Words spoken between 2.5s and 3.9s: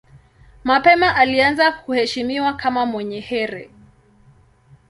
kama mwenye heri.